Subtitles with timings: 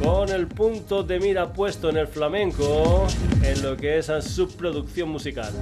[0.00, 3.08] con el punto de mira puesto en el flamenco
[3.42, 5.52] en lo que es su producción musical.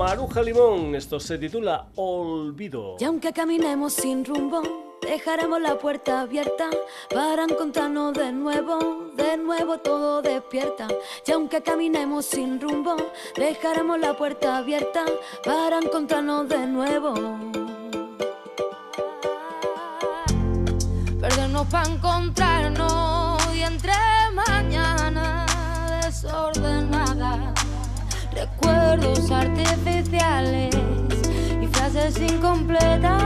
[0.00, 2.96] Maruja Limón, esto se titula Olvido.
[2.98, 4.62] Y aunque caminemos sin rumbo,
[5.02, 6.70] dejaremos la puerta abierta
[7.10, 10.88] para encontrarnos de nuevo, de nuevo todo despierta.
[11.26, 12.96] Y aunque caminemos sin rumbo,
[13.36, 15.04] dejaremos la puerta abierta
[15.44, 17.12] para encontrarnos de nuevo.
[21.20, 23.92] Perdernos para encontrarnos y entre
[24.32, 25.44] mañana
[26.02, 27.52] desordenada
[28.40, 30.74] recuerdos artificiales
[31.60, 33.22] y frases incompletas.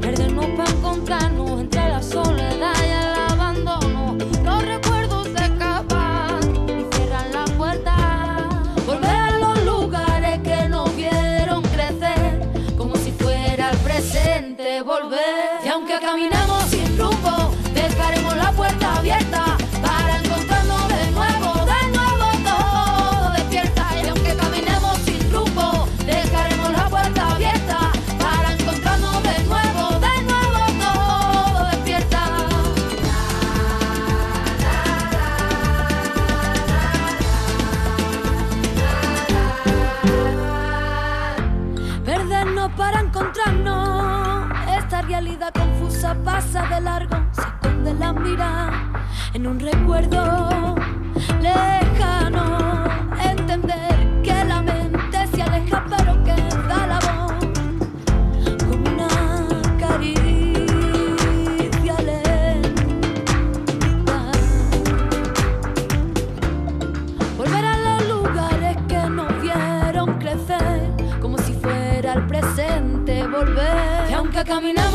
[0.00, 4.16] Perdernos para encontrarnos entre la soledad y el abandono.
[4.44, 8.48] Los recuerdos se escapan y cierran la puerta.
[8.84, 14.82] Volver a los lugares que nos vieron crecer, como si fuera el presente.
[14.82, 19.45] Volver y aunque caminemos sin rumbo, dejaremos la puerta abierta.
[46.14, 48.70] Pasa de largo, se esconde la mira
[49.34, 50.74] en un recuerdo
[51.40, 52.84] lejano.
[53.20, 56.34] Entender que la mente se aleja, pero que
[56.68, 57.32] da la voz
[58.64, 59.08] como una
[59.78, 60.26] caricia
[62.02, 63.02] lenta.
[67.36, 74.10] Volver a los lugares que nos vieron crecer, como si fuera el presente volver.
[74.10, 74.85] Y aunque caminamos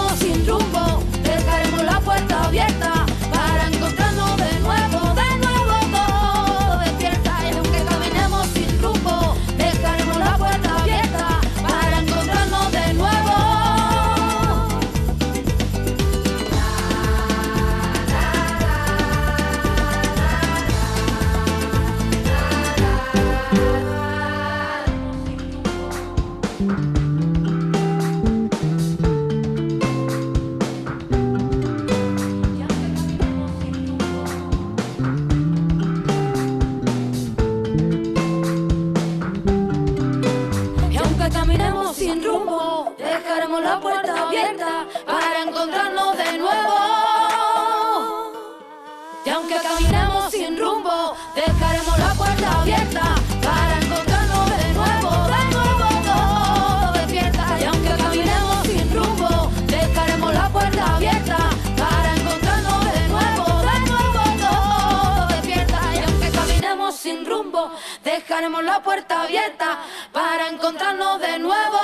[68.39, 69.81] la puerta abierta
[70.13, 71.78] para encontrarnos de nuevo.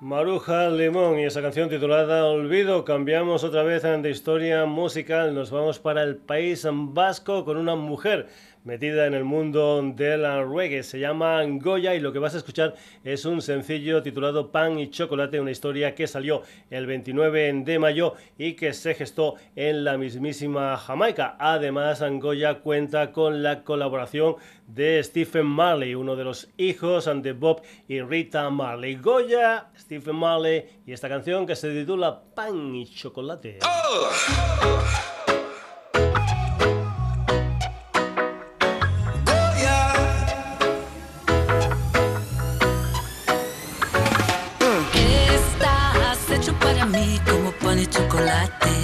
[0.00, 2.84] Maruja Limón y esa canción titulada Olvido.
[2.84, 5.36] Cambiamos otra vez de historia musical.
[5.36, 8.28] Nos vamos para el país vasco con una mujer
[8.64, 10.82] metida en el mundo de la reggae.
[10.82, 12.74] Se llama Goya y lo que vas a escuchar
[13.04, 18.14] es un sencillo titulado Pan y Chocolate, una historia que salió el 29 de mayo
[18.38, 21.36] y que se gestó en la mismísima Jamaica.
[21.38, 24.36] Además, Goya cuenta con la colaboración
[24.66, 28.96] de Stephen Marley, uno de los hijos de Bob y Rita Marley.
[28.96, 33.58] Goya, Stephen Marley y esta canción que se titula Pan y Chocolate.
[33.62, 35.13] Oh.
[48.60, 48.83] Chocolate.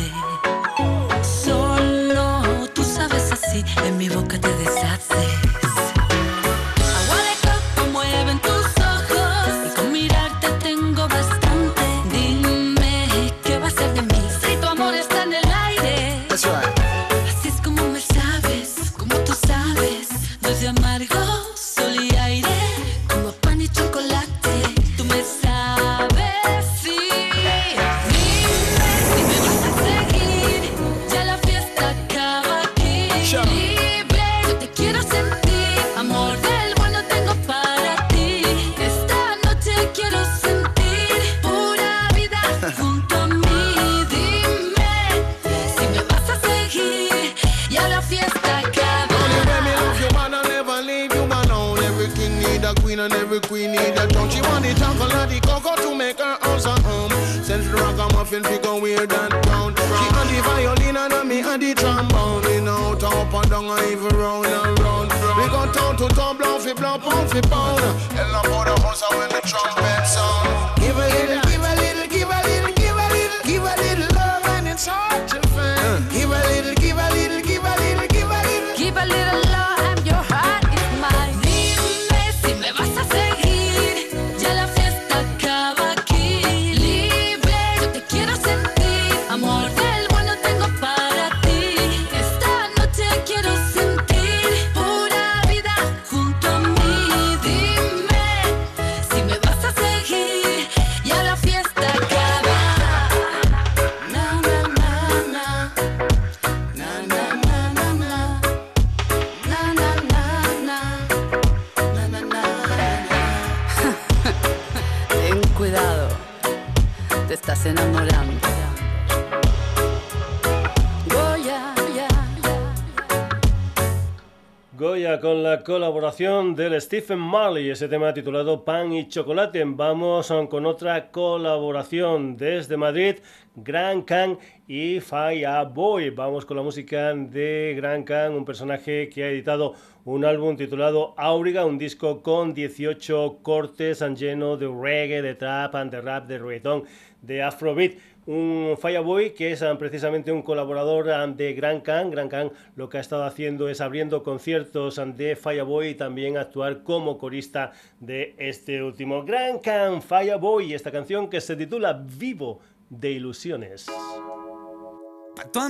[125.51, 129.65] La colaboración del Stephen Marley, ese tema titulado Pan y Chocolate.
[129.67, 133.17] Vamos con otra colaboración desde Madrid,
[133.57, 134.39] Gran Khan
[134.69, 136.11] y Fireboy.
[136.11, 139.75] Vamos con la música de Gran Khan, un personaje que ha editado
[140.05, 146.01] un álbum titulado Auriga, un disco con 18 cortes lleno de reggae, de trap, de
[146.01, 146.85] rap, de reggaeton,
[147.23, 147.95] de afrobeat
[148.31, 152.13] un Fireboy que es ah, precisamente un colaborador ah, de Gran Can.
[152.13, 156.37] Gran Can lo que ha estado haciendo es abriendo conciertos ah, de Fireboy y también
[156.37, 159.25] actuar como corista de este último.
[159.25, 163.87] Gran Can, Fireboy, esta canción que se titula Vivo de Ilusiones.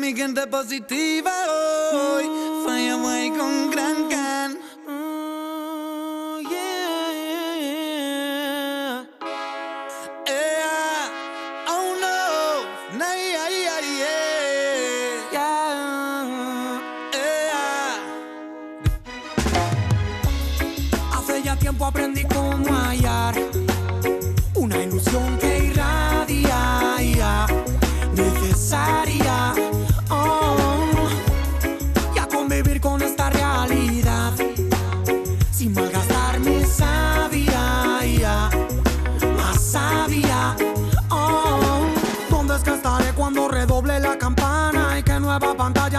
[0.00, 1.32] Mi gente positiva
[1.92, 2.24] hoy,
[2.66, 4.58] Fireboy con Gran Can.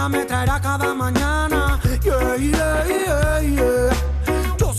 [0.08, 1.78] Me traerá cada mañana?
[2.02, 4.12] Yeah, yeah, yeah, yeah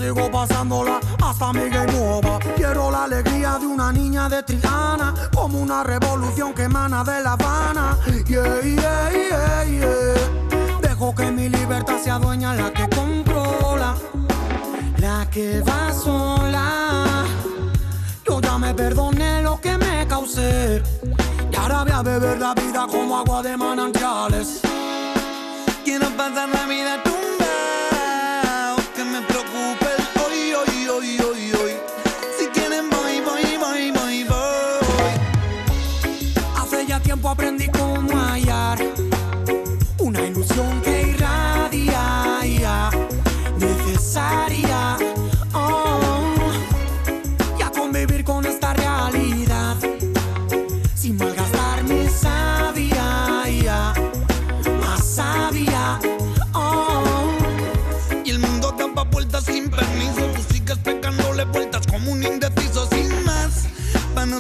[0.04, 2.40] sigo pasándola hasta mi game over.
[2.56, 7.34] Quiero la alegría de una niña de Triana, como una revolución que emana de La
[7.34, 7.98] Habana.
[8.28, 10.80] Yeah, yeah, yeah, yeah.
[10.82, 13.96] Dejo que mi libertad sea dueña la que controla,
[14.98, 17.26] la que va sola.
[18.26, 20.82] Yo ya me perdoné lo que me causé.
[21.52, 24.62] Y ahora voy a beber la vida como agua de manantiales.
[25.96, 27.13] Quiero pasar la vida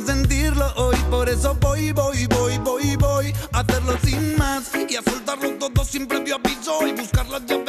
[0.02, 5.86] sentirlo hoy, por eso voy, voy, voy, voy hacerlo sin más y a soltarlo todo
[5.86, 7.63] sin previo aviso y buscar las llaves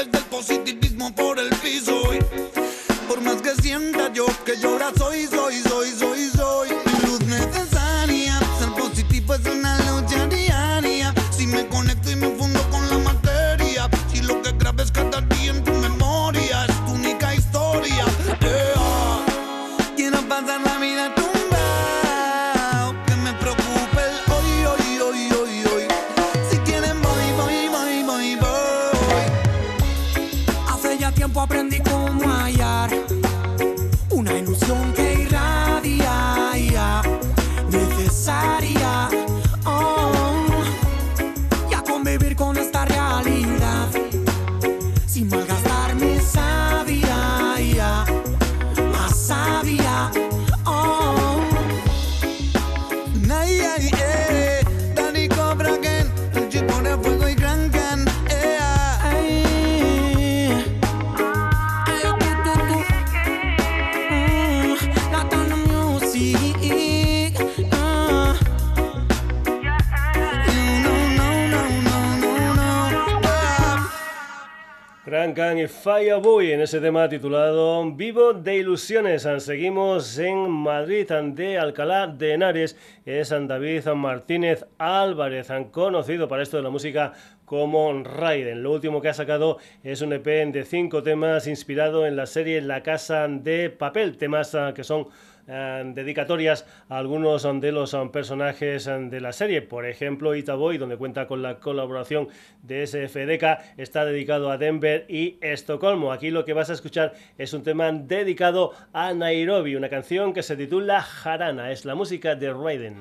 [75.34, 79.26] Can y Fireboy en ese tema titulado Vivo de Ilusiones.
[79.38, 82.76] Seguimos en Madrid, de Alcalá de Henares.
[83.04, 87.12] Es David Martínez Álvarez, conocido para esto de la música
[87.44, 88.62] como Raiden.
[88.62, 92.60] Lo último que ha sacado es un EP de cinco temas inspirado en la serie
[92.60, 95.08] La Casa de Papel, temas ah, que son
[95.46, 99.62] dedicatorias a algunos de los personajes de la serie.
[99.62, 102.28] Por ejemplo, Itaboy, donde cuenta con la colaboración
[102.62, 106.12] de SFDK, está dedicado a Denver y Estocolmo.
[106.12, 110.42] Aquí lo que vas a escuchar es un tema dedicado a Nairobi, una canción que
[110.42, 111.70] se titula Jarana.
[111.70, 112.96] Es la música de Raiden.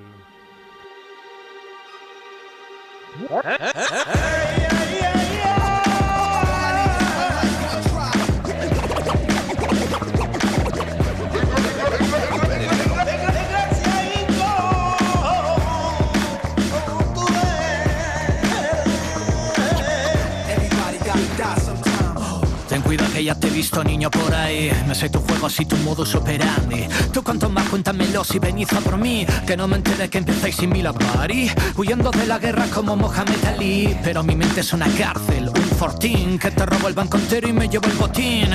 [22.97, 24.71] Que ya te he visto niño por ahí.
[24.87, 26.87] Me sé tu juego así tu modus operandi.
[27.11, 29.25] Tú cuanto más cuéntamelo si venís a por mí.
[29.47, 32.95] Que no me entere que empecéis sin mí la party Huyendo de la guerra como
[32.95, 33.97] Mohamed Ali.
[34.03, 37.53] Pero mi mente es una cárcel, un fortín Que te robo el banco entero y
[37.53, 38.49] me llevo el botín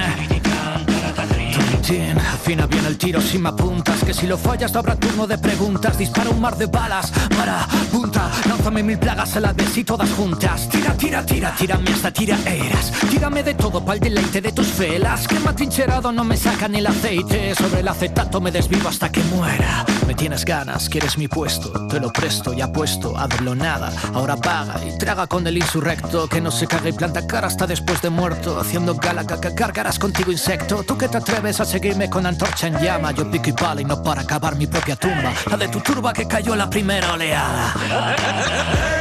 [1.88, 5.96] Afina bien el tiro si me apuntas Que si lo fallas habrá turno de preguntas.
[5.96, 8.30] Dispara un mar de balas para punta.
[8.46, 10.68] Lánzame mil plagas a la vez y todas juntas.
[10.68, 15.26] Tira, tira, tira, tírame hasta tira eras Tírame de todo pa'l deleite de tus velas.
[15.26, 17.54] Que me trincherado no me sacan el aceite.
[17.54, 19.86] Sobre el acetato me desvivo hasta que muera.
[20.06, 21.86] Me tienes ganas, quieres mi puesto.
[21.88, 23.90] Te lo presto y apuesto, hazlo nada.
[24.12, 26.28] Ahora paga y traga con el insurrecto.
[26.28, 28.60] Que no se cague y planta cara hasta después de muerto.
[28.60, 30.82] Haciendo gala, caca, cargarás contigo insecto.
[30.82, 33.12] Tú que te atreves a seguir seguirme con antorcha en llama.
[33.12, 35.32] Yo pico y pala y no para acabar mi propia tumba.
[35.48, 38.97] La de tu turba que cayó la primera oleada.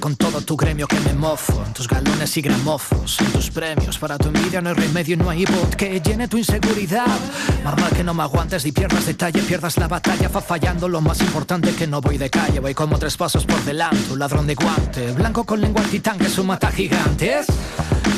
[0.00, 3.98] Con todo tu gremio que me mofo tus galones y gramofos, en tus premios.
[3.98, 7.06] Para tu envidia no hay remedio no hay bot que llene tu inseguridad.
[7.64, 11.20] Normal que no me aguantes y pierdas detalle Pierdas la batalla, fa fallando Lo más
[11.20, 12.60] importante que no voy de calle.
[12.60, 16.28] Voy como tres pasos por delante, un ladrón de guante Blanco con lengua titán que
[16.28, 17.46] su mata gigantes.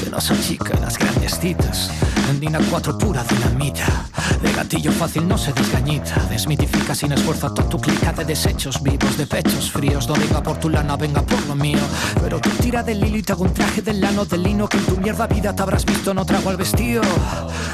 [0.03, 1.91] Que no son chicas las grandes citas
[2.37, 4.05] Dina 4 pura dinamita
[4.43, 6.15] De gatillo fácil no se desgañita.
[6.29, 10.59] Desmitifica sin esfuerzo toda tu clica de desechos vivos De pechos fríos, no venga por
[10.59, 11.81] tu lana, venga por lo mío.
[12.21, 14.77] Pero tú tira del hilo y te hago un traje de lano de lino Que
[14.77, 17.03] en tu mierda vida te habrás visto, no trago al vestido.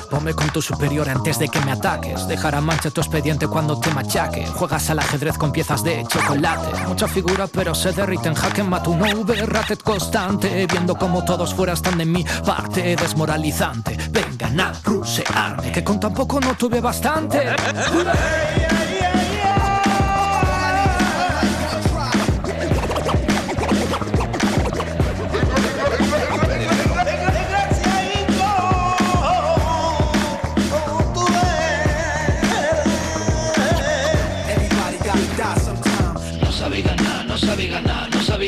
[0.09, 2.29] Ponme con tu superior antes de que me ataques.
[2.29, 4.47] Dejará mancha tu expediente cuando te machaque.
[4.47, 6.87] Juegas al ajedrez con piezas de chocolate.
[6.87, 10.67] Mucha figura pero se derrite en jaque Mata un ratet constante.
[10.71, 12.97] Viendo como todos fuera están de mi parte.
[12.97, 17.39] Desmoralizante, vengan a rusearme Que con tan poco no tuve bastante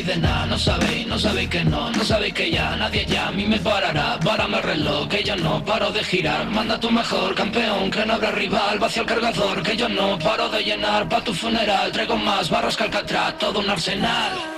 [0.03, 3.31] de nada, no sabéis, no sabéis que no, no sabéis que ya nadie ya a
[3.31, 7.33] mí me parará, párame el reloj, que yo no paro de girar, manda tu mejor
[7.35, 11.23] campeón, que no habrá rival, vacía el cargador, que yo no paro de llenar, pa'
[11.23, 12.87] tu funeral, traigo más barras que
[13.39, 14.57] todo un arsenal.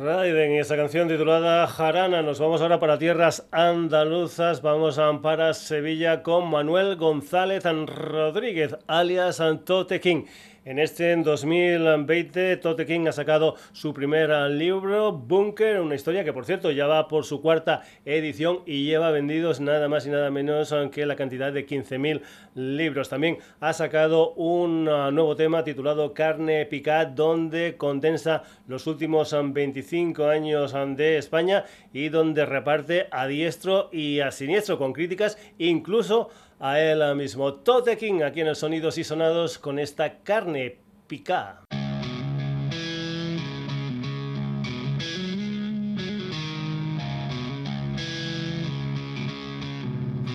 [0.00, 2.22] Raiden y esa canción titulada Jarana.
[2.22, 4.62] Nos vamos ahora para tierras andaluzas.
[4.62, 10.24] Vamos a para Sevilla con Manuel González Rodríguez, alias Antote King.
[10.68, 16.44] En este 2020, Tote King ha sacado su primer libro, Bunker, una historia que, por
[16.44, 20.74] cierto, ya va por su cuarta edición y lleva vendidos nada más y nada menos
[20.92, 22.20] que la cantidad de 15.000
[22.54, 23.08] libros.
[23.08, 30.74] También ha sacado un nuevo tema titulado Carne Picada, donde condensa los últimos 25 años
[30.98, 36.28] de España y donde reparte a diestro y a siniestro con críticas, incluso
[36.60, 37.54] a él mismo.
[37.54, 41.64] Tote King aquí en el Sonidos y Sonados con esta carne picada.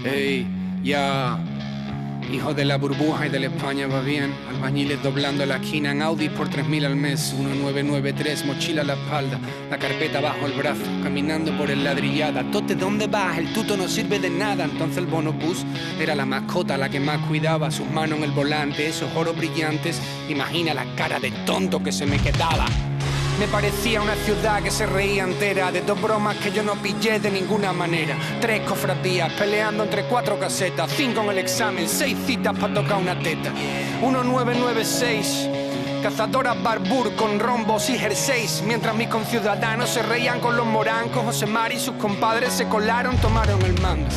[0.06, 0.46] Hey,
[0.84, 1.52] ya.
[2.32, 4.34] Hijo de la burbuja y de la España va bien.
[4.50, 7.34] Albañiles doblando la esquina en Audi por 3.000 al mes.
[7.34, 9.39] 1993, mochila a la espalda,
[9.70, 12.44] la carpeta bajo el brazo, caminando por el ladrillada.
[12.51, 13.38] Tote, ¿dónde vas?
[13.38, 14.65] El tuto no sirve de nada.
[14.65, 15.65] Entonces el bonobús
[16.00, 17.72] era la mascota, la que más cuidaba.
[17.72, 20.01] Sus manos en el volante, esos oros brillantes.
[20.30, 22.65] Imagina la cara de tonto que se me quedaba.
[23.40, 27.20] Me parecía una ciudad que se reía entera de dos bromas que yo no pillé
[27.20, 28.16] de ninguna manera.
[28.40, 33.18] Tres cofradías peleando entre cuatro casetas, cinco en el examen, seis citas para tocar una
[33.20, 33.52] teta.
[34.02, 35.50] 1996
[36.04, 41.46] cazadoras barbur con rombos y jerseys, mientras mis conciudadanos se reían con los morancos, José
[41.46, 44.10] Mari y sus compadres se colaron, tomaron el mando.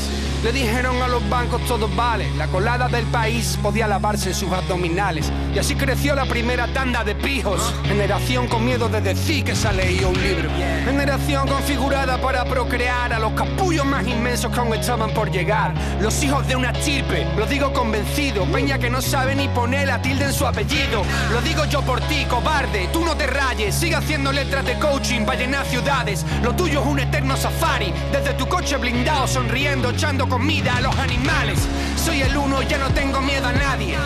[0.46, 4.52] Le dijeron a los bancos todo vale, la colada del país podía lavarse en sus
[4.52, 5.32] abdominales.
[5.52, 7.74] Y así creció la primera tanda de pijos.
[7.88, 10.48] Generación con miedo de decir que se ha leído un libro.
[10.84, 15.74] Generación configurada para procrear a los capullos más inmensos que aún estaban por llegar.
[16.00, 18.44] Los hijos de una chirpe, lo digo convencido.
[18.44, 21.02] Peña que no sabe ni poner la tilde en su apellido.
[21.32, 23.74] Lo digo yo por ti, cobarde, tú no te rayes.
[23.74, 26.24] Sigue haciendo letras de coaching para llenar ciudades.
[26.44, 27.92] Lo tuyo es un eterno safari.
[28.12, 31.58] Desde tu coche blindado, sonriendo, echando comida a los animales.
[31.96, 33.96] Soy el uno, ya no tengo miedo a nadie.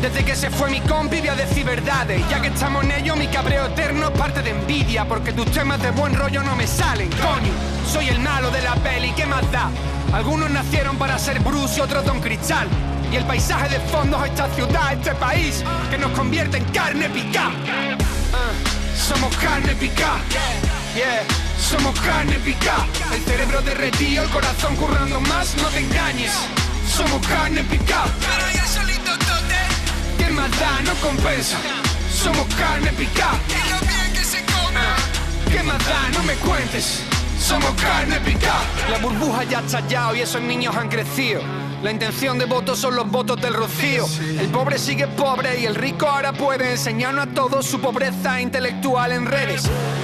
[0.00, 3.16] Desde que se fue mi compi voy a decir verdades Ya que estamos en ello
[3.16, 6.68] mi cabreo eterno es parte de envidia Porque tus temas de buen rollo no me
[6.68, 7.52] salen, coño
[7.84, 9.68] Soy el malo de la peli, ¿qué más da?
[10.12, 12.68] Algunos nacieron para ser Bruce y otros Don Cristal
[13.10, 17.10] Y el paisaje de fondo es esta ciudad, este país Que nos convierte en carne
[17.10, 17.50] pica
[18.94, 20.12] Somos carne pica
[20.98, 26.32] Yeah somos carne pica, el cerebro derretido, el corazón currando más, no te engañes.
[26.88, 29.60] Somos carne pica, pero ya solito tote.
[30.16, 30.80] ¿Qué más da?
[30.82, 31.58] No compensa.
[32.10, 34.80] Somos carne pica, y lo bien que se come.
[35.52, 36.08] ¿Qué más da?
[36.14, 37.02] No me cuentes.
[37.38, 38.54] Somos carne pica.
[38.90, 41.42] La burbuja ya ha estallado y esos niños han crecido.
[41.82, 44.04] La intención de voto son los votos del rocío.
[44.20, 49.12] El pobre sigue pobre y el rico ahora puede enseñarnos a todos su pobreza intelectual
[49.12, 49.62] en redes.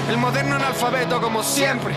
[0.08, 1.94] El moderno analfabeto como siempre.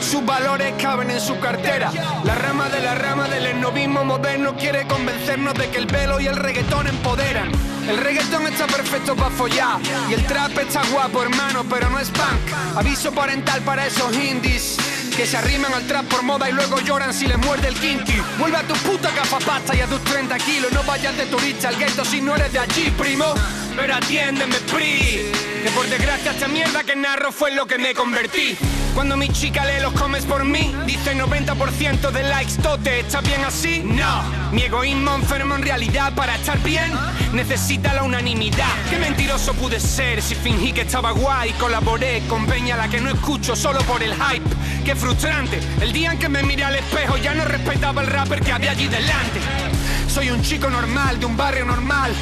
[0.00, 1.92] Sus valores caben en su cartera.
[2.24, 6.26] La rama de la rama del esnovismo moderno quiere convencernos de que el velo y
[6.26, 7.52] el reggaetón empoderan.
[7.86, 12.08] El reggaetón está perfecto para follar y el trap está guapo, hermano, pero no es
[12.08, 12.76] punk.
[12.76, 14.78] Aviso parental para esos indies
[15.16, 18.20] que se arriman al trap por moda y luego lloran si les muerde el kinky.
[18.38, 19.10] Vuelve a tu puta
[19.44, 20.72] pasta y a tus 30 kilos.
[20.72, 23.34] No vayas de turista al gueto si no eres de allí, primo.
[23.76, 25.32] Pero atiéndeme, pri.
[25.62, 28.56] Que por desgracia esta mierda que narro fue lo que me convertí.
[28.94, 33.42] Cuando mi chica lee los comes por mí, dice 90% de likes, ¿tote está bien
[33.42, 33.82] así?
[33.82, 34.22] No.
[34.52, 36.92] Mi egoísmo enfermo en realidad para estar bien
[37.32, 38.68] necesita la unanimidad.
[38.90, 41.52] Qué mentiroso pude ser si fingí que estaba guay.
[41.52, 44.48] Colaboré con Peña la que no escucho solo por el hype.
[44.84, 45.58] Qué frustrante.
[45.80, 48.72] El día en que me miré al espejo ya no respetaba el rapper que había
[48.72, 49.40] allí delante.
[50.06, 52.12] Soy un chico normal, de un barrio normal,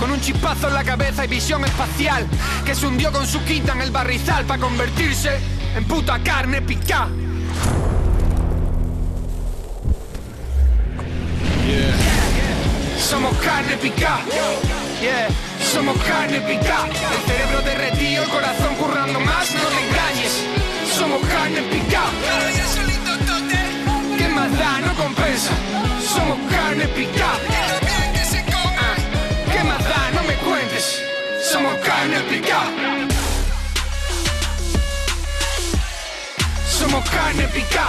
[0.00, 2.26] con un chispazo en la cabeza y visión espacial,
[2.64, 5.38] que se hundió con su quinta en el barrizal para convertirse
[5.76, 7.08] en puta carne pica.
[12.98, 14.18] Somos carne pica.
[15.00, 15.28] Yeah.
[15.72, 16.86] Somos carne pica.
[16.86, 20.44] El cerebro derretido, el corazón currando más, no te engañes.
[20.96, 22.02] Somos carne pica.
[22.22, 24.18] Pero ya solito tote.
[24.18, 24.80] ¿Qué más da?
[24.80, 25.52] No compensa.
[26.00, 27.30] Somos carne pica.
[27.48, 29.52] Y lo bien que se come.
[29.52, 30.10] ¿Qué más da?
[30.14, 31.02] No me cuentes.
[31.42, 32.43] Somos carne pica.
[36.84, 37.86] Somos carne pica.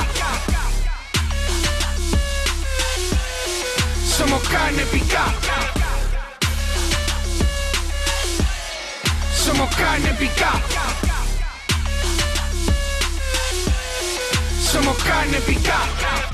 [4.05, 5.23] Somos carne pica.
[9.33, 10.51] Somos carne pica.
[14.61, 16.25] Somos carne pica.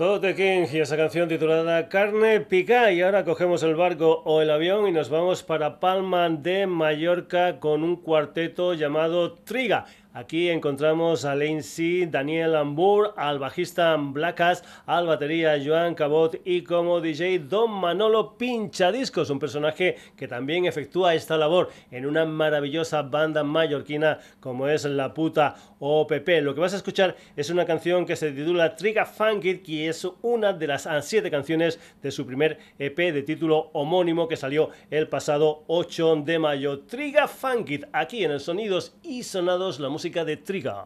[0.00, 2.90] Tote King y esa canción titulada Carne Pica.
[2.90, 7.60] Y ahora cogemos el barco o el avión y nos vamos para Palma de Mallorca
[7.60, 9.84] con un cuarteto llamado Triga.
[10.12, 17.00] Aquí encontramos a Lacey, Daniel Ambur, al bajista Blackas, al batería Joan Cabot y como
[17.00, 23.44] DJ Don Manolo Pinchadiscos, un personaje que también efectúa esta labor en una maravillosa banda
[23.44, 26.28] mallorquina como es La Puta OPP.
[26.42, 30.04] Lo que vas a escuchar es una canción que se titula Triga Funkit, que es
[30.22, 35.06] una de las siete canciones de su primer EP de título homónimo que salió el
[35.06, 36.80] pasado 8 de mayo.
[36.80, 40.84] Triga Funkit, aquí en el Sonidos y Sonados, la música música de Triga.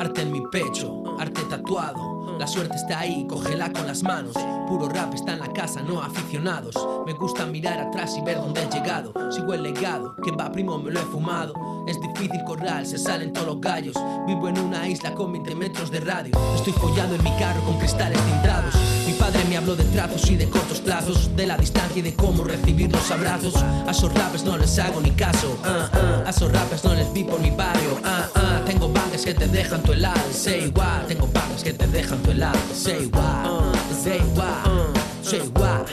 [0.00, 2.38] Arte en mi pecho, arte tatuado.
[2.38, 4.34] La suerte está ahí, cógela con las manos.
[4.68, 5.34] Puro rap está
[5.76, 6.74] no aficionados.
[7.06, 9.12] Me gusta mirar atrás y ver dónde he llegado.
[9.30, 11.52] Sigo el legado, que va primo me lo he fumado.
[11.86, 13.94] Es difícil corral, se salen todos los gallos.
[14.26, 16.32] Vivo en una isla con 20 metros de radio.
[16.56, 18.74] Estoy follando en mi carro con cristales tintados.
[19.06, 22.14] Mi padre me habló de trazos y de cortos plazos, de la distancia y de
[22.14, 23.56] cómo recibir los abrazos.
[23.56, 25.56] A esos rappers no les hago ni caso.
[25.64, 26.22] ah, ah.
[26.26, 27.98] A esos rappers no les vi por mi barrio.
[28.04, 28.26] ah.
[28.66, 30.20] Tengo bandas que te dejan tu helado.
[30.32, 31.06] Say igual.
[31.06, 32.58] Tengo bandas que te dejan tu helado.
[32.74, 33.72] Say igual.
[34.04, 35.07] Igual.
[35.28, 35.84] Say igual.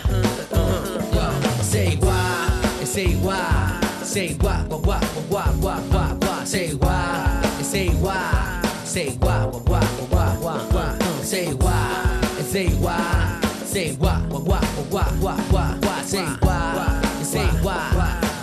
[1.62, 2.86] Say igual.
[2.86, 3.84] Say igual.
[4.06, 4.64] Say igual.
[4.70, 6.46] Gua gua gua gua gua gua.
[6.46, 7.44] Say igual.
[7.62, 8.64] Say igual.
[8.86, 9.52] Say igual.
[9.52, 10.86] Gua gua gua gua gua.
[11.22, 12.16] Say igual.
[12.48, 13.44] Say igual.
[13.68, 14.22] Say igual.
[14.32, 15.96] Gua gua gua gua gua gua.
[16.08, 17.04] Say igual.
[17.24, 17.92] Say igual.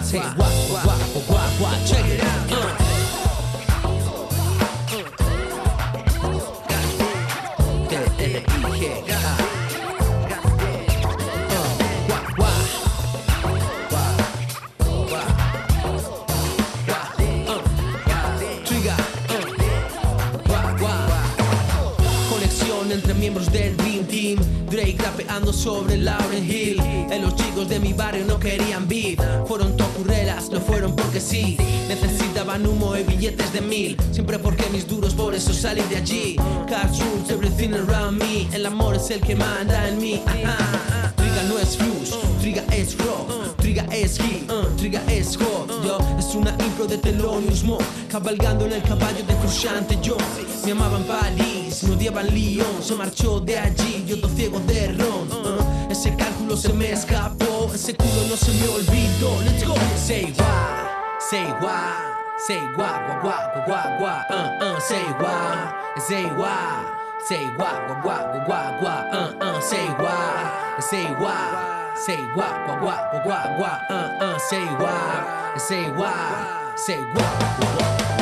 [0.05, 0.53] Say igual.
[0.69, 1.92] Gua gua gua gua.
[24.71, 26.81] Drake rapeando sobre Lauren Hill.
[26.81, 29.21] En los chicos de mi barrio no querían beat.
[29.47, 31.57] Fueron tocurrelas, no fueron porque sí.
[31.89, 33.97] Necesitaban humo y billetes de mil.
[34.13, 36.37] Siempre porque mis duros, por eso salí de allí.
[36.69, 38.49] Cartoons, everything around me.
[38.55, 40.23] El amor es el que manda en mí.
[40.27, 41.13] Ajá.
[41.33, 46.35] Triga no es fuse, Triga es rock Triga es hit, Triga es hot Yo, es
[46.35, 46.99] una impro de
[47.55, 50.19] smoke Cabalgando en el caballo de Frusciante John
[50.65, 51.05] Me amaban
[51.73, 55.91] París, me Lyon Se marchó de allí, yo todo ciego de ron uh.
[55.91, 61.19] Ese cálculo se me escapó Ese culo no se me olvidó Let's go Say why,
[61.31, 62.13] say why
[62.47, 66.93] Say why, wah, wah, wah, uh, uh, say why, say why,
[67.29, 72.83] say why, wah, wah, wah, wah, uh, uh, say why, say why, say why, wah,
[72.83, 78.22] wah, wah, wah, uh, uh, say why, say why, say why, wah, wah.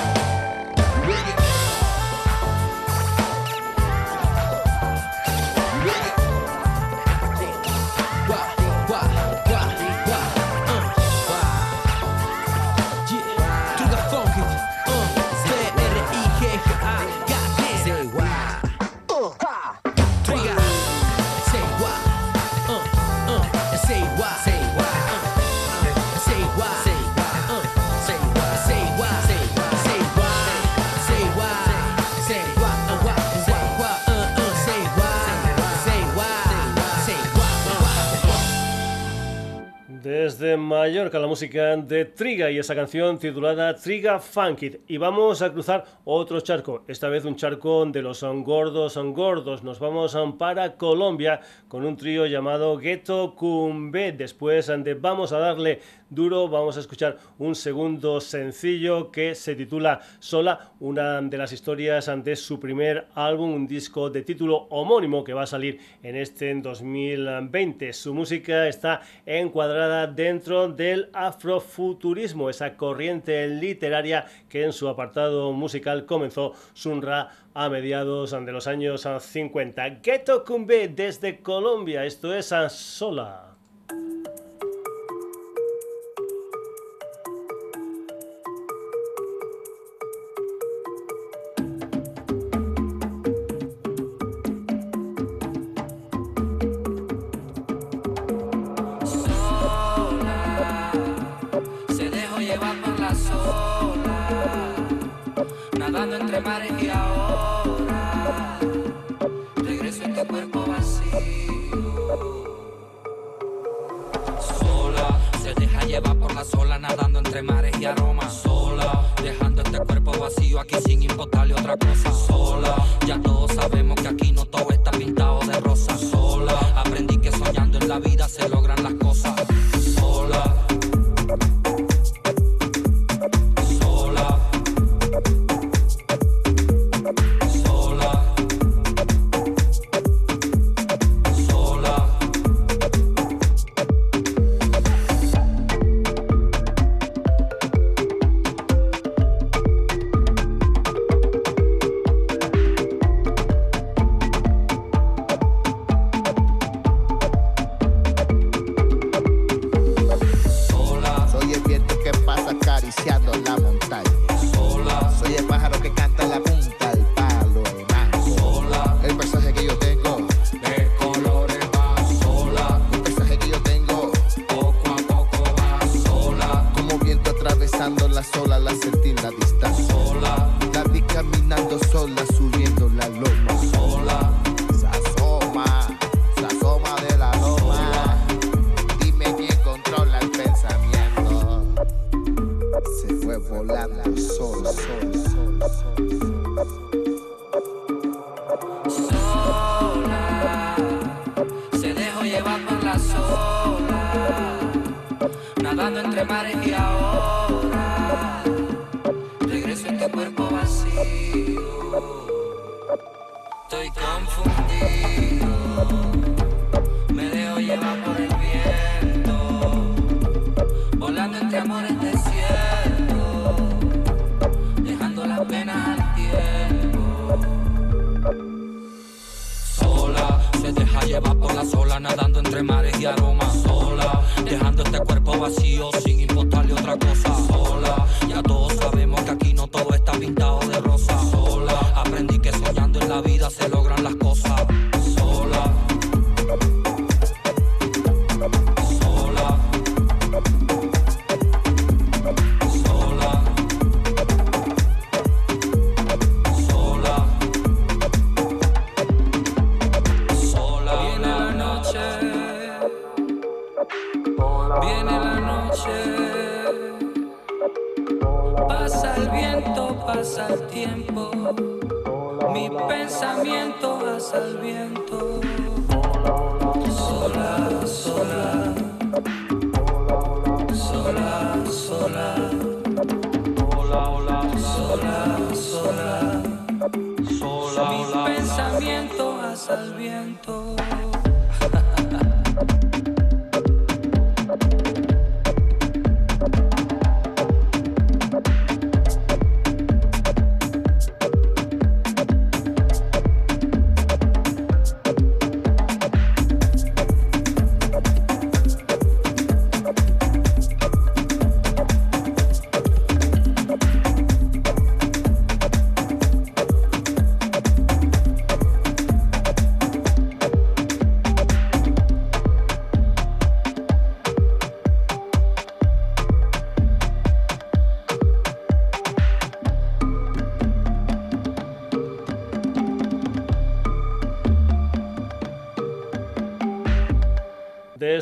[40.41, 44.77] Desde Mallorca, la música de Triga y esa canción titulada Triga Funk It.
[44.89, 49.13] Y vamos a cruzar otro charco, esta vez un charco de los son gordos, son
[49.13, 49.63] gordos.
[49.63, 54.13] Nos vamos para Colombia con un trío llamado Ghetto Cumbe.
[54.13, 60.01] Después de Vamos a darle duro, vamos a escuchar un segundo sencillo que se titula
[60.21, 65.35] Sola, una de las historias de su primer álbum, un disco de título homónimo que
[65.35, 67.93] va a salir en este en 2020.
[67.93, 76.07] Su música está encuadrada dentro del afrofuturismo, esa corriente literaria que en su apartado musical
[76.07, 80.01] comenzó Sunra a mediados de los años 50.
[80.03, 83.50] Ghetto Cumbe desde Colombia, esto es a sola,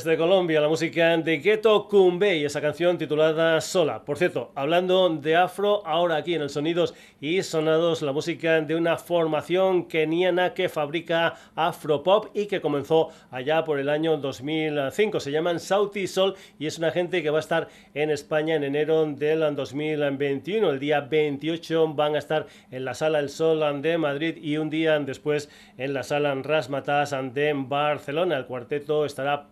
[0.09, 4.07] de Colombia, la música de Ghetto Cumbe y esa canción titulada Sola.
[4.07, 8.75] Por cierto, hablando de afro, ahora aquí en el Sonidos y Sonados, la música de
[8.75, 15.21] una formación keniana que fabrica afropop y que comenzó allá por el año 2005.
[15.21, 18.65] Se llaman Sauti Sol y es una gente que va a estar en España en
[18.65, 20.71] enero del 2021.
[20.71, 24.71] El día 28 van a estar en la Sala El Sol de Madrid y un
[24.71, 28.39] día después en la Sala Rasmatas de Barcelona.
[28.39, 29.51] El cuarteto estará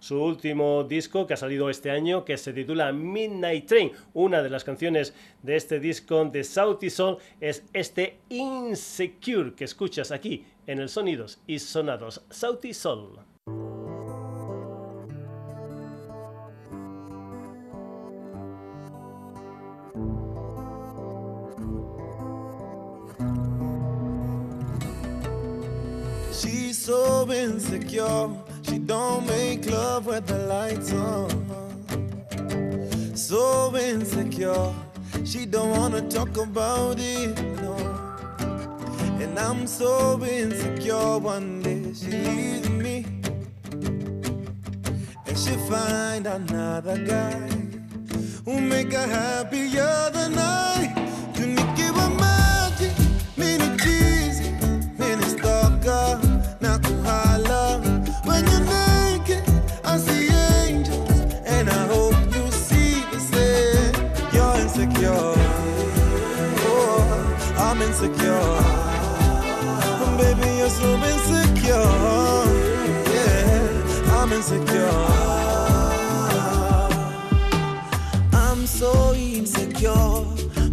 [0.00, 3.92] su último disco que ha salido este año, que se titula Midnight Train.
[4.14, 10.10] Una de las canciones de este disco de Sauti Soul es este Insecure que escuchas
[10.10, 12.22] aquí en el Sonidos y Sonados.
[12.30, 13.18] Sauti Soul.
[28.66, 31.30] She don't make love with the lights on.
[33.14, 34.72] So insecure,
[35.24, 37.76] she don't wanna talk about it, no.
[39.22, 43.04] And I'm so insecure, one day she leaves me.
[45.26, 47.48] And she find another guy
[48.44, 50.92] who make her happier than I.
[51.34, 52.90] Tunikiwa maji,
[53.36, 54.50] mini cheesy,
[54.98, 56.20] mini stalker,
[56.60, 56.78] na
[67.96, 68.56] insecure.
[70.18, 71.92] Baby, you're so insecure,
[73.12, 74.90] yeah, I'm insecure.
[78.32, 80.24] I'm so insecure.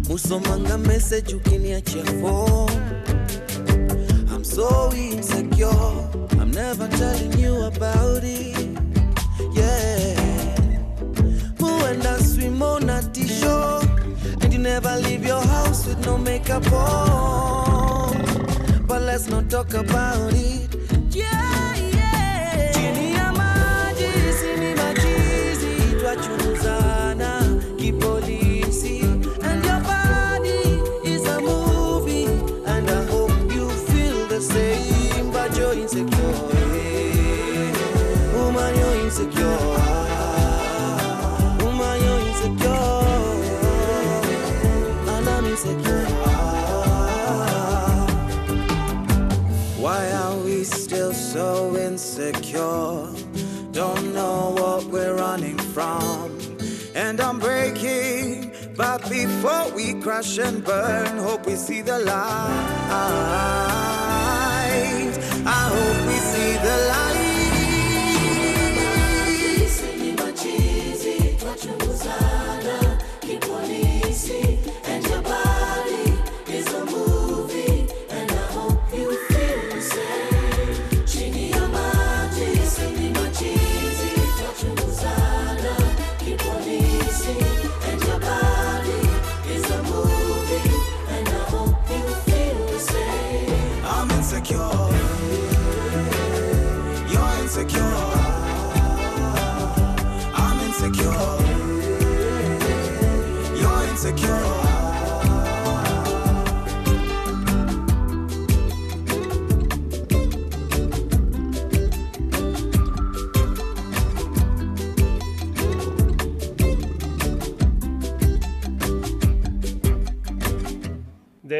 [0.08, 2.70] Musomanga message ukiniachia phone.
[4.30, 5.68] I'm so insecure.
[6.40, 8.73] I'm never telling you about it.
[14.64, 18.16] Never leave your house with no makeup on.
[18.86, 20.73] But let's not talk about it.
[57.44, 62.64] Breaking, But before we crash and burn, hope we see the light.
[65.46, 67.13] I hope we see the light.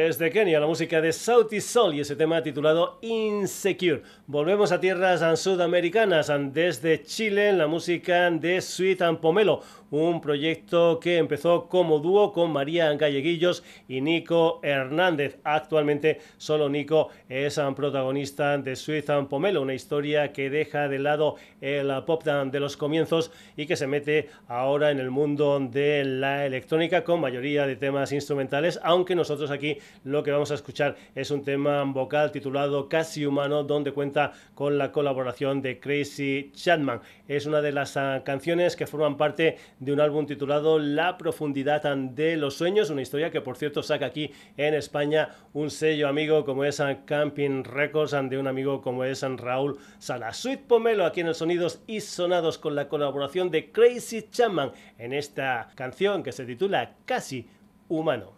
[0.05, 4.03] Desde Kenia, la música de Sauti Sol y ese tema titulado Insecure.
[4.27, 11.17] Volvemos a tierras sudamericanas, desde Chile, la música de Sweet and Pomelo, un proyecto que
[11.17, 15.39] empezó como dúo con María Galleguillos y Nico Hernández.
[15.43, 21.37] Actualmente solo Nico es protagonista de Sweet and Pomelo, una historia que deja de lado
[21.61, 26.45] el pop de los comienzos y que se mete ahora en el mundo de la
[26.45, 31.31] electrónica con mayoría de temas instrumentales, aunque nosotros aquí lo que vamos a escuchar es
[31.31, 37.01] un tema vocal titulado Casi Humano, donde cuenta con la colaboración de Crazy Chapman.
[37.27, 41.83] Es una de las ah, canciones que forman parte de un álbum titulado La profundidad
[41.95, 46.45] de los sueños, una historia que por cierto saca aquí en España un sello amigo
[46.45, 50.33] como es ah, Camping Records ah, de un amigo como es Raúl Sala.
[50.33, 55.69] Sweet Pomelo aquí en Sonidos y Sonados con la colaboración de Crazy Chapman en esta
[55.75, 57.47] canción que se titula Casi
[57.87, 58.33] Humano.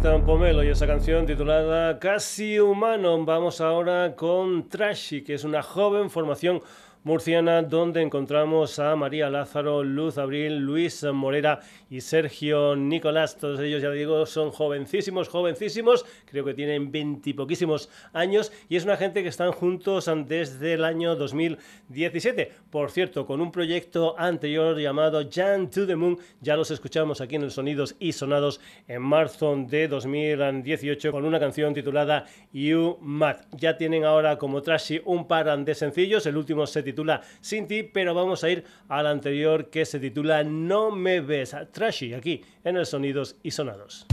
[0.00, 3.24] Tan Pomelo y esa canción titulada Casi Humano.
[3.24, 6.62] Vamos ahora con Trashy, que es una joven formación
[7.04, 13.36] murciana, donde encontramos a María Lázaro, Luz Abril, Luis Morera y Sergio Nicolás.
[13.36, 18.96] Todos ellos, ya digo, son jovencísimos, jovencísimos, creo que tienen veintipoquísimos años y es una
[18.96, 22.52] gente que están juntos desde el año 2017.
[22.70, 27.36] Por cierto, con un proyecto anterior llamado Jan to the Moon, ya los escuchamos aquí
[27.36, 33.36] en el Sonidos y Sonados en marzo de 2018 con una canción titulada You Mad.
[33.52, 36.93] Ya tienen ahora como trashy un par de sencillos, el último se titula
[37.40, 41.56] Sin ti, pero vamos a ir al anterior que se titula No me ves.
[41.72, 44.06] Trashy aquí en el Sonidos y Sonados.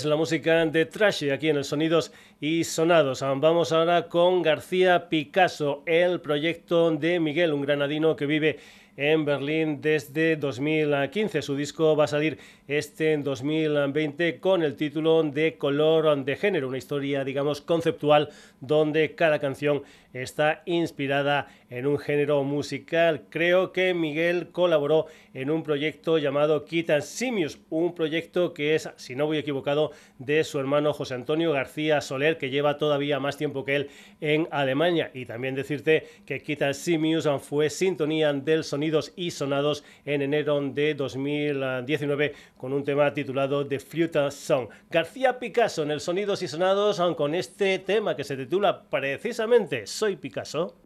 [0.00, 3.20] Ves la música de Trashy aquí en el Sonidos y Sonados.
[3.20, 8.58] Vamos ahora con García Picasso, el proyecto de Miguel, un granadino que vive
[8.96, 11.42] en Berlín desde 2015.
[11.42, 12.38] Su disco va a salir
[12.68, 18.28] este en 2020 con el título de Color de Género, una historia, digamos, conceptual
[18.60, 19.82] donde cada canción
[20.12, 23.22] está inspirada en un género musical.
[23.30, 29.14] Creo que Miguel colaboró en un proyecto llamado Kitan Simius, un proyecto que es, si
[29.14, 33.64] no voy equivocado, de su hermano José Antonio García Soler, que lleva todavía más tiempo
[33.64, 35.10] que él en Alemania.
[35.14, 40.94] Y también decirte que Kitan Simius fue sintonía del Sonidos y Sonados en enero de
[40.94, 44.68] 2019 con un tema titulado The Flute Song.
[44.90, 50.16] García Picasso en el Sonidos y Sonados con este tema que se titula precisamente Soy
[50.16, 50.76] Picasso.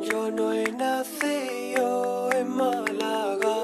[0.00, 3.56] Yo no he nacido en Málaga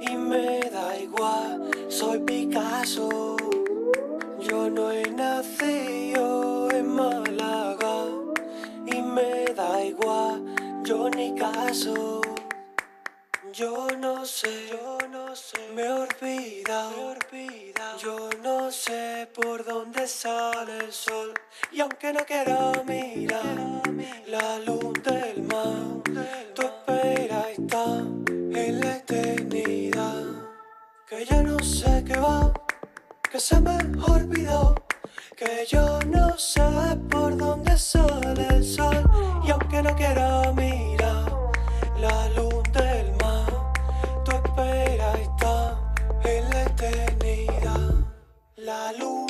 [0.00, 3.36] y me da igual, soy Picasso.
[4.40, 6.51] Yo no he nacido
[10.84, 12.20] yo ni caso.
[13.52, 16.90] Yo no sé, yo no sé, me olvida.
[17.98, 21.34] Yo no sé por dónde sale el sol.
[21.70, 23.82] Y aunque no quiera mirar
[24.26, 26.02] la luz del mar,
[26.54, 30.24] tu espera está en la eternidad.
[31.06, 32.52] Que ya no sé qué va,
[33.30, 33.76] que se me
[34.08, 34.81] olvidó.
[35.42, 36.62] Que yo no sé
[37.10, 39.02] por dónde sale el sol.
[39.44, 41.32] Y aunque no quiera mirar
[41.98, 43.72] la luz del mar,
[44.24, 45.80] tu espera está
[46.22, 47.90] en la eternidad.
[48.54, 49.21] La luna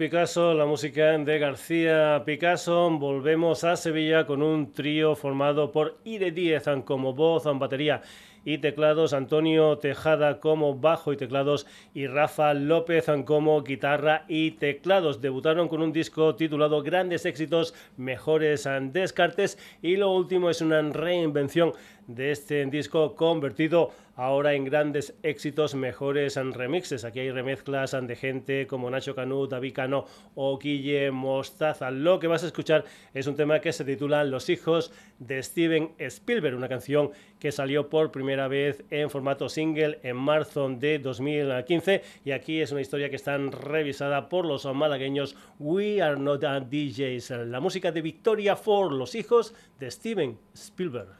[0.00, 2.88] Picasso, la música de García Picasso.
[2.88, 8.00] Volvemos a Sevilla con un trío formado por Ire Díez como voz, batería
[8.42, 15.20] y teclados, Antonio Tejada como bajo y teclados y Rafa López como guitarra y teclados.
[15.20, 21.74] Debutaron con un disco titulado Grandes éxitos, mejores descartes y lo último es una reinvención
[22.06, 27.04] de este disco convertido ahora en grandes éxitos, mejores remixes.
[27.04, 30.04] Aquí hay remezclas de gente como Nacho Canut, David Cano
[30.34, 31.90] o Guille Mostaza.
[31.90, 35.92] Lo que vas a escuchar es un tema que se titula Los hijos de Steven
[35.96, 42.02] Spielberg, una canción que salió por primera vez en formato single en marzo de 2015
[42.22, 47.30] y aquí es una historia que está revisada por los malagueños We Are Not DJs,
[47.46, 51.19] la música de Victoria for Los hijos de Steven Spielberg.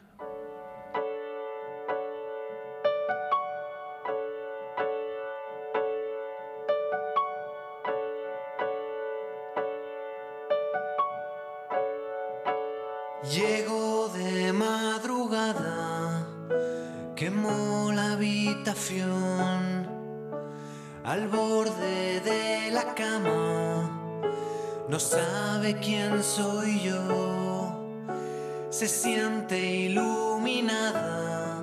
[28.81, 31.61] Se siente iluminada,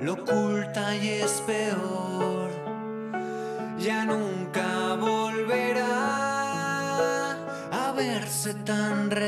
[0.00, 2.48] lo oculta y es peor.
[3.78, 5.82] Ya nunca volverá
[7.70, 9.23] a verse tan real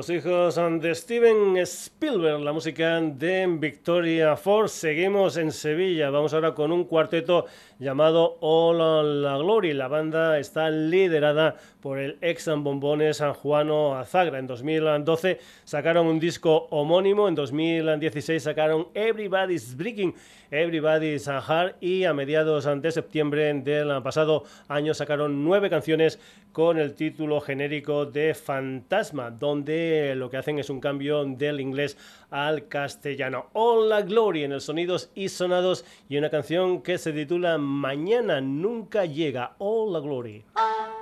[0.00, 4.68] Los hijos de Steven Spielberg, la música de Victoria Ford.
[4.68, 6.08] Seguimos en Sevilla.
[6.08, 7.44] Vamos ahora con un cuarteto
[7.78, 9.74] llamado All La Glory.
[9.74, 14.38] La banda está liderada por el ex bombone San Juano Azagra.
[14.38, 17.28] En 2012 sacaron un disco homónimo.
[17.28, 20.14] En 2016 sacaron Everybody's Breaking.
[20.50, 26.18] Everybody's a Heart y a mediados de septiembre del pasado año sacaron nueve canciones
[26.52, 31.96] con el título genérico de Fantasma, donde lo que hacen es un cambio del inglés
[32.30, 33.46] al castellano.
[33.52, 38.40] All the Glory en el sonidos y sonados y una canción que se titula Mañana
[38.40, 39.54] nunca llega.
[39.58, 40.44] Hola Glory.
[40.56, 40.99] Ah.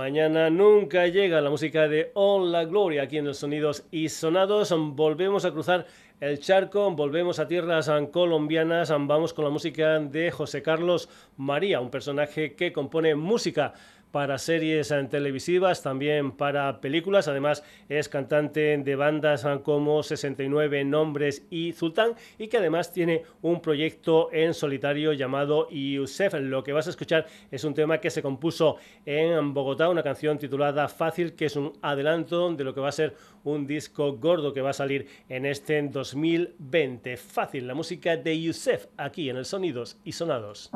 [0.00, 4.74] Mañana nunca llega la música de All la Gloria aquí en los Sonidos y Sonados.
[4.74, 5.84] Volvemos a cruzar
[6.20, 11.90] el charco, volvemos a tierras colombianas, vamos con la música de José Carlos María, un
[11.90, 13.74] personaje que compone música
[14.10, 17.28] para series televisivas, también para películas.
[17.28, 23.60] Además, es cantante de bandas como 69 Nombres y Zultán y que además tiene un
[23.60, 26.34] proyecto en solitario llamado Yusef.
[26.34, 30.38] Lo que vas a escuchar es un tema que se compuso en Bogotá, una canción
[30.38, 34.52] titulada Fácil, que es un adelanto de lo que va a ser un disco gordo
[34.52, 37.16] que va a salir en este 2020.
[37.16, 40.70] Fácil, la música de Yusef aquí en el Sonidos y Sonados.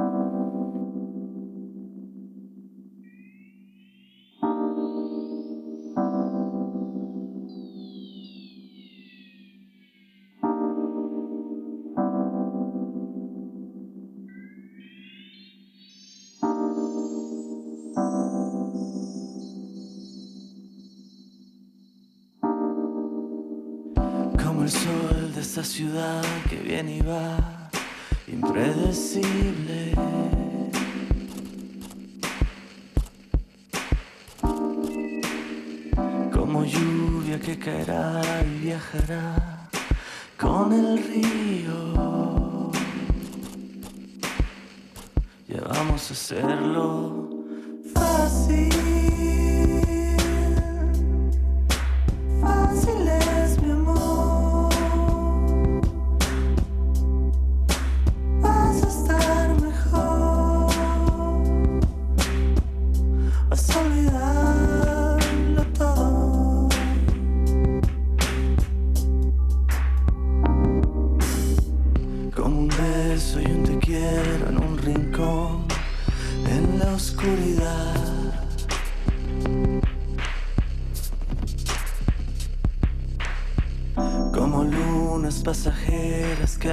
[86.44, 86.72] Fácil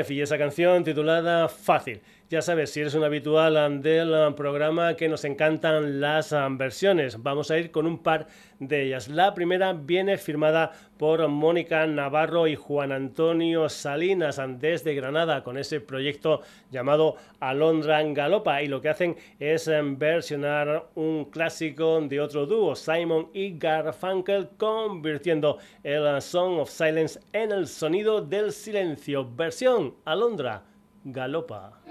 [0.10, 2.02] Y esa canción titulada Fácil.
[2.28, 7.22] Ya sabes, si eres un habitual del programa, que nos encantan las versiones.
[7.22, 8.26] Vamos a ir con un par
[8.60, 9.10] de ellas.
[9.10, 15.82] La primera viene firmada por Mónica Navarro y Juan Antonio Salinas desde Granada con ese
[15.82, 22.76] proyecto llamado Alondra Galopa y lo que hacen es versionar un clásico de otro dúo,
[22.76, 29.30] Simon y Garfunkel, convirtiendo el Song of Silence en el sonido del silencio.
[29.36, 30.64] Versión Alondra
[31.04, 31.82] Galopa.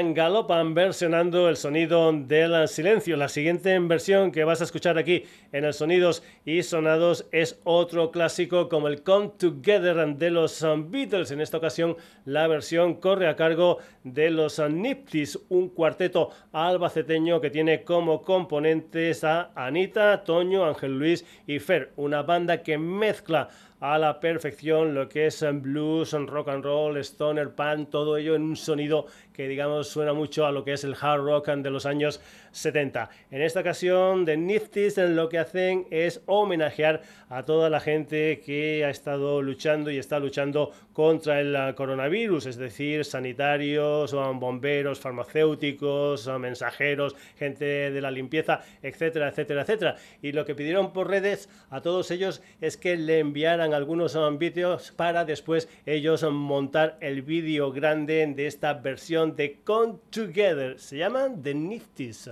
[0.00, 3.16] Alondra Galopan versionando el sonido del silencio.
[3.16, 5.22] La siguiente versión que vas a escuchar aquí
[5.52, 11.30] en el Sonidos y Sonados es otro clásico como el Come Together de los Beatles.
[11.30, 17.50] En esta ocasión la versión corre a cargo de los Niptis, un cuarteto albaceteño que
[17.50, 23.96] tiene como componentes a Anita, Toño, Ángel Luis y Fer, una banda que mezcla a
[23.96, 28.56] la perfección lo que es blues, rock and roll, stoner, pan, todo ello en un
[28.56, 32.20] sonido que digamos suena mucho a lo que es el hard rock de los años
[32.52, 33.10] 70.
[33.30, 38.84] En esta ocasión de Nifties lo que hacen es homenajear a toda la gente que
[38.84, 47.14] ha estado luchando y está luchando contra el coronavirus, es decir, sanitarios, bomberos, farmacéuticos, mensajeros,
[47.38, 49.96] gente de la limpieza, etcétera, etcétera, etcétera.
[50.22, 54.92] Y lo que pidieron por redes a todos ellos es que le enviaran algunos vídeos
[54.92, 60.78] para después ellos montar el vídeo grande de esta versión de Come Together.
[60.78, 62.28] Se llaman The Nifties.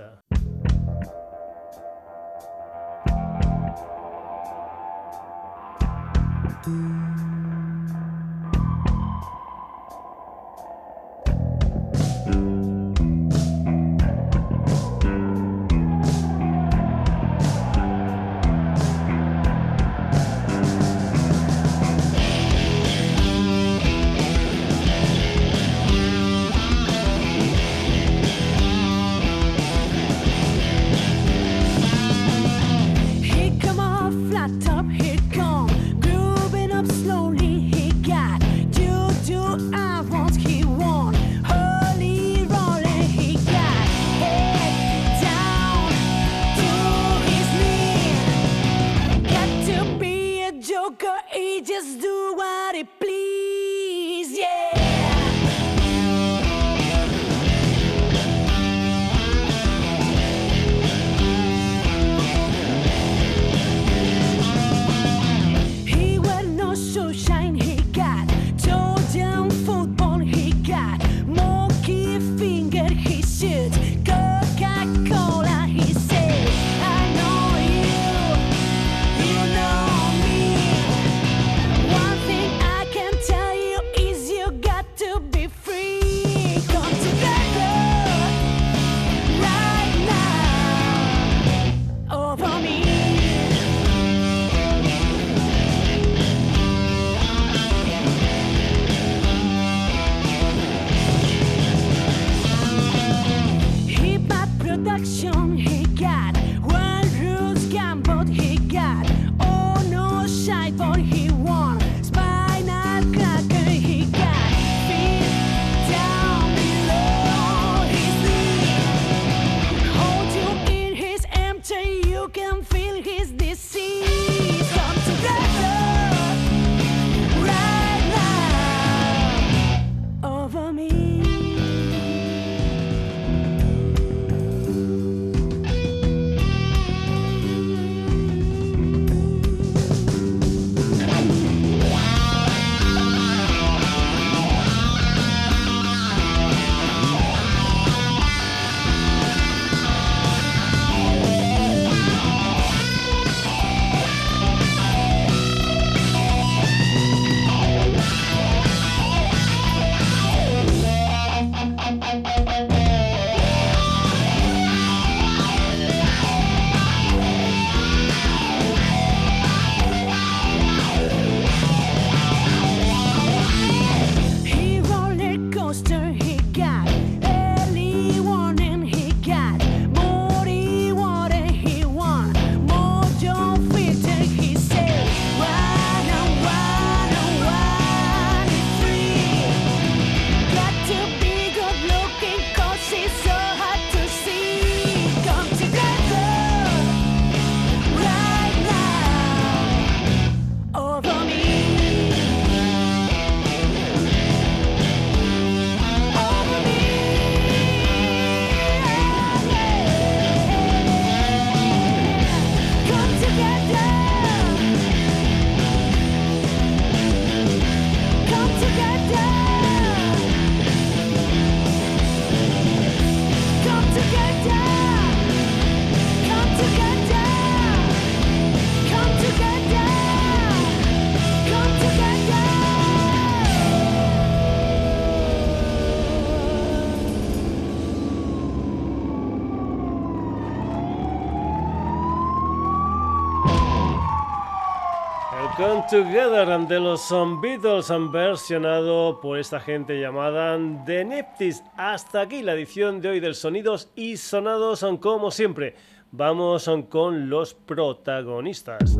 [245.89, 247.09] Together de los
[247.41, 250.55] Beatles han versionado por esta gente llamada
[250.85, 251.63] The Neptis.
[251.77, 255.73] Hasta aquí la edición de hoy del Sonidos y Sonados, como siempre.
[256.11, 258.99] Vamos con los protagonistas.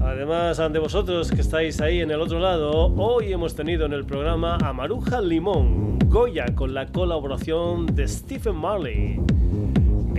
[0.00, 4.04] Además, ante vosotros que estáis ahí en el otro lado, hoy hemos tenido en el
[4.04, 9.20] programa a Maruja Limón, Goya con la colaboración de Stephen Marley.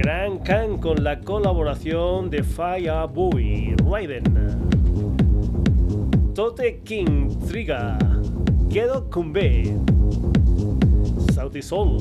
[0.01, 4.23] Gran Can con la colaboración de Fire Boy, Raiden.
[6.34, 7.97] Tote King, Triga,
[8.69, 9.76] Quedo Kumbe,
[11.34, 11.97] Sauti Soul.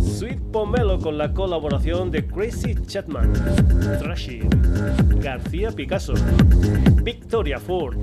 [0.00, 3.32] Sweet Pomelo con la colaboración de Crazy Chatman,
[4.00, 4.40] Trashy,
[5.22, 6.14] García Picasso,
[7.04, 7.98] Victoria Ford,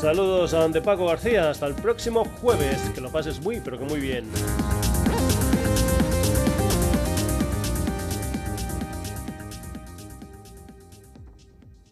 [0.00, 3.84] Saludos a de Paco García, hasta el próximo jueves, que lo pases muy pero que
[3.84, 4.26] muy bien.